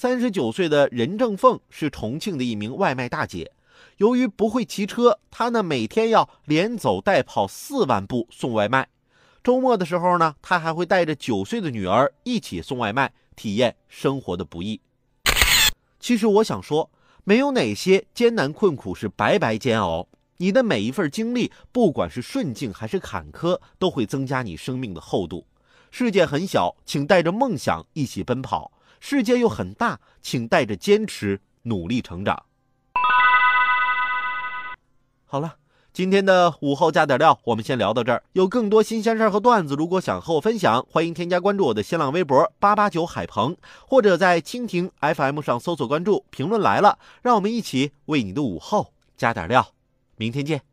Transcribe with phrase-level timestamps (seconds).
[0.00, 3.52] 三十九岁的任正凤是重庆的一名外卖大姐。
[3.98, 8.88] 由于不会骑车，她呢每天要连走带跑四万步送外卖。
[9.44, 14.80] 周末的时候呢，她还会带着九岁的女儿一起送外卖，体验生活的不易。
[15.98, 16.90] 其实我想说，
[17.24, 20.08] 没有哪些艰难困苦是白白煎熬。
[20.38, 25.44] 你的每一份经历，不管是顺境还是坎坷，都会增加你生命的厚度。
[25.90, 28.70] 世界很小，请带着梦想一起奔跑；
[29.00, 32.44] 世界又很大，请带着坚持努力成长。
[35.24, 35.56] 好了，
[35.92, 38.22] 今天的午后加点料，我们先聊到这儿。
[38.34, 49.68] 有更多新鲜事儿和段子，如果想和我分享，欢迎添加关注我的新浪微博八八九海鹏，或者在蜻蜓 FM 上搜索关注“评论来了”，让我们一起为你的午后加点料。
[50.16, 50.69] 明天见。